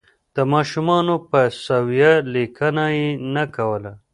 [0.35, 3.91] د ماشومانو په سویه لیکنه یې نه کوله.